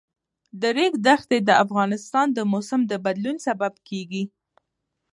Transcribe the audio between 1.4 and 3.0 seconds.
د افغانستان د موسم د